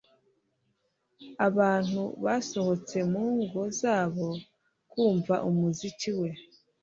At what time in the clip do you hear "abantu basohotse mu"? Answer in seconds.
1.47-3.23